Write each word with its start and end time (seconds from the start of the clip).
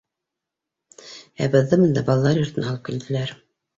Ә 1.45 1.49
беҙҙе 1.55 1.81
бында, 1.81 2.05
балалар 2.11 2.41
йортона, 2.43 2.67
алып 2.73 2.87
килделәр. 2.91 3.37